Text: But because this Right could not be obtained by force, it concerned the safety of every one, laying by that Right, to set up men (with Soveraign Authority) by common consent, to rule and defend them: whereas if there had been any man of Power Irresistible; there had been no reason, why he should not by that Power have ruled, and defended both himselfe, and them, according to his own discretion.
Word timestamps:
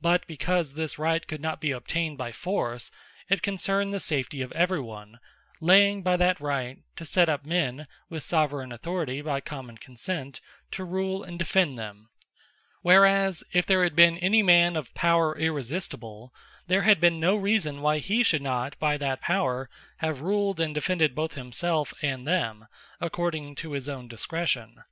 But 0.00 0.26
because 0.26 0.72
this 0.72 0.98
Right 0.98 1.26
could 1.26 1.42
not 1.42 1.60
be 1.60 1.72
obtained 1.72 2.16
by 2.16 2.32
force, 2.32 2.90
it 3.28 3.42
concerned 3.42 3.92
the 3.92 4.00
safety 4.00 4.40
of 4.40 4.50
every 4.52 4.80
one, 4.80 5.18
laying 5.60 6.02
by 6.02 6.16
that 6.16 6.40
Right, 6.40 6.78
to 6.96 7.04
set 7.04 7.28
up 7.28 7.44
men 7.44 7.86
(with 8.08 8.24
Soveraign 8.24 8.72
Authority) 8.72 9.20
by 9.20 9.42
common 9.42 9.76
consent, 9.76 10.40
to 10.70 10.84
rule 10.84 11.22
and 11.22 11.38
defend 11.38 11.78
them: 11.78 12.08
whereas 12.80 13.44
if 13.52 13.66
there 13.66 13.82
had 13.84 13.94
been 13.94 14.16
any 14.16 14.42
man 14.42 14.74
of 14.74 14.94
Power 14.94 15.36
Irresistible; 15.36 16.32
there 16.66 16.84
had 16.84 16.98
been 16.98 17.20
no 17.20 17.36
reason, 17.36 17.82
why 17.82 17.98
he 17.98 18.22
should 18.22 18.40
not 18.40 18.74
by 18.78 18.96
that 18.96 19.20
Power 19.20 19.68
have 19.98 20.22
ruled, 20.22 20.60
and 20.60 20.74
defended 20.74 21.14
both 21.14 21.34
himselfe, 21.34 21.92
and 22.00 22.26
them, 22.26 22.68
according 23.02 23.54
to 23.56 23.72
his 23.72 23.86
own 23.86 24.08
discretion. 24.08 24.82